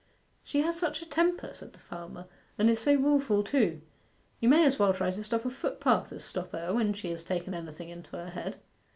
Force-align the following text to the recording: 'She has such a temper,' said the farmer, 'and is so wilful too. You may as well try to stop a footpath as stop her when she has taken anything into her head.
'She 0.43 0.61
has 0.61 0.79
such 0.79 1.03
a 1.03 1.05
temper,' 1.05 1.53
said 1.53 1.73
the 1.73 1.77
farmer, 1.77 2.25
'and 2.57 2.71
is 2.71 2.79
so 2.79 2.97
wilful 2.97 3.43
too. 3.43 3.81
You 4.39 4.49
may 4.49 4.65
as 4.65 4.79
well 4.79 4.95
try 4.95 5.11
to 5.11 5.23
stop 5.23 5.45
a 5.45 5.51
footpath 5.51 6.11
as 6.11 6.23
stop 6.23 6.53
her 6.53 6.73
when 6.73 6.93
she 6.95 7.11
has 7.11 7.23
taken 7.23 7.53
anything 7.53 7.89
into 7.89 8.13
her 8.17 8.31
head. 8.31 8.55